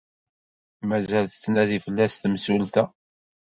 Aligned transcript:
Mazal 0.89 1.25
tettnadi 1.27 1.79
fell-as 1.85 2.13
temsulta. 2.15 2.83